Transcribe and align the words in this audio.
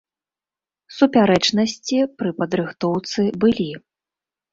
Супярэчнасці 0.99 1.97
пры 2.21 2.31
падрыхтоўцы 2.39 3.21
былі. 3.45 3.67